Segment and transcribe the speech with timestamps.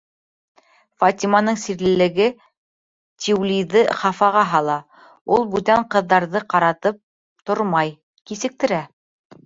[1.03, 2.27] Фатиманың сирлелеге
[3.25, 4.81] Тиулиҙы хафаға һала,
[5.39, 7.03] ул бүтән ҡыҙҙарҙы ҡаратып
[7.51, 7.97] тормай,
[8.33, 8.87] кисектерә.